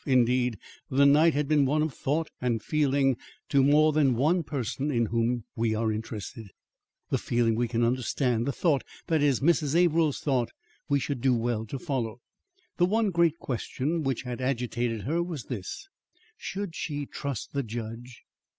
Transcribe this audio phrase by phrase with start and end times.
[0.03, 0.57] Indeed,
[0.89, 3.17] the night had been one of thought and feeling
[3.49, 6.47] to more than one person in whom we are interested.
[7.11, 9.75] The feeling we can understand; the thought that is, Mrs.
[9.75, 10.49] Averill's thought
[10.89, 12.19] we should do well to follow.
[12.77, 15.87] The one great question which had agitated her was this:
[16.35, 18.23] Should she trust the judge?